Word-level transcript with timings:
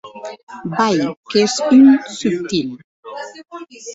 Vai!, 0.77 0.97
qu'ès 1.29 1.53
un 1.75 1.95
subtil! 2.19 2.69